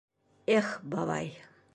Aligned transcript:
Их, 0.53 0.71
бабай! 0.95 1.31